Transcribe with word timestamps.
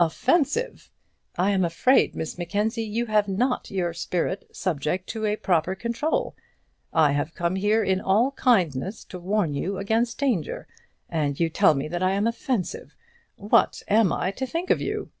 "Offensive! 0.00 0.90
I 1.38 1.52
am 1.52 1.64
afraid, 1.64 2.16
Miss 2.16 2.36
Mackenzie, 2.38 2.82
you 2.82 3.06
have 3.06 3.28
not 3.28 3.70
your 3.70 3.92
spirit 3.94 4.44
subject 4.52 5.06
to 5.10 5.24
a 5.24 5.36
proper 5.36 5.76
control. 5.76 6.34
I 6.92 7.12
have 7.12 7.36
come 7.36 7.54
here 7.54 7.84
in 7.84 8.00
all 8.00 8.32
kindness 8.32 9.04
to 9.04 9.20
warn 9.20 9.54
you 9.54 9.78
against 9.78 10.18
danger, 10.18 10.66
and 11.08 11.38
you 11.38 11.48
tell 11.48 11.74
me 11.74 11.86
that 11.86 12.02
I 12.02 12.14
am 12.14 12.26
offensive! 12.26 12.96
What 13.36 13.84
am 13.86 14.12
I 14.12 14.32
to 14.32 14.44
think 14.44 14.70
of 14.70 14.80
you?" 14.80 15.12